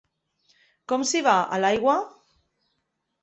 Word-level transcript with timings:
Com 0.93 1.03
s'hi 1.09 1.19
va, 1.27 1.35
a 1.41 1.59
l'aigua? 1.65 1.95